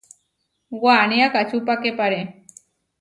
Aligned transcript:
Waní 0.83 1.17
akačupakepare. 1.27 2.19